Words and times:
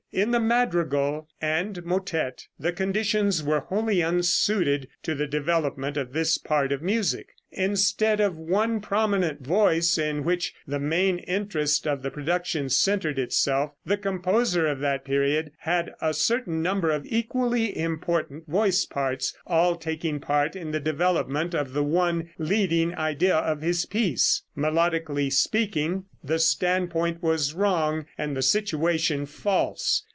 In 0.13 0.31
the 0.31 0.41
madrigal 0.41 1.29
and 1.41 1.85
motette 1.85 2.47
the 2.59 2.73
conditions 2.73 3.41
were 3.41 3.61
wholly 3.61 4.01
unsuited 4.03 4.89
to 5.03 5.15
the 5.15 5.25
development 5.25 5.95
of 5.95 6.11
this 6.11 6.37
part 6.37 6.73
of 6.73 6.81
music. 6.81 7.29
Instead 7.53 8.21
of 8.21 8.37
one 8.37 8.79
prominent 8.79 9.41
voice, 9.45 9.97
in 9.97 10.23
which 10.23 10.53
the 10.65 10.79
main 10.79 11.19
interest 11.19 11.85
of 11.85 12.01
the 12.01 12.09
production 12.09 12.69
centered 12.69 13.19
itself, 13.19 13.71
the 13.85 13.97
composer 13.97 14.67
of 14.67 14.79
that 14.79 15.03
period 15.03 15.51
had 15.59 15.91
a 16.01 16.13
certain 16.13 16.61
number 16.61 16.89
of 16.91 17.05
equally 17.05 17.77
important 17.77 18.47
voice 18.47 18.85
parts, 18.85 19.33
all 19.45 19.75
taking 19.75 20.17
part 20.21 20.55
in 20.55 20.71
the 20.71 20.79
development 20.79 21.53
of 21.53 21.73
the 21.73 21.83
one 21.83 22.29
leading 22.37 22.95
idea 22.95 23.35
of 23.35 23.61
his 23.61 23.85
piece. 23.85 24.43
Melodically 24.55 25.31
speaking, 25.31 26.05
the 26.23 26.39
standpoint 26.39 27.21
was 27.21 27.53
wrong 27.53 28.05
and 28.17 28.37
the 28.37 28.41
situation 28.41 29.25
false. 29.25 30.03